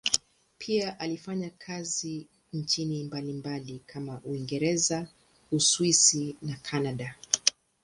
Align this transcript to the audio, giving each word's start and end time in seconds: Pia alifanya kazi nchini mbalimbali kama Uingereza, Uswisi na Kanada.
Pia 0.57 0.99
alifanya 0.99 1.49
kazi 1.49 2.27
nchini 2.53 3.03
mbalimbali 3.03 3.79
kama 3.85 4.21
Uingereza, 4.23 5.07
Uswisi 5.51 6.35
na 6.41 6.55
Kanada. 6.61 7.15